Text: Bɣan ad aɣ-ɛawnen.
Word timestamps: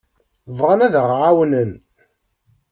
Bɣan 0.57 0.85
ad 0.85 0.93
aɣ-ɛawnen. 1.01 1.71